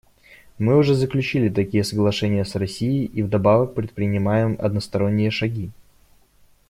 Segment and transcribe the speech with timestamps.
[0.57, 5.69] Мы уже заключили такие соглашения с Россией и вдобавок предпринимаем односторонние шаги.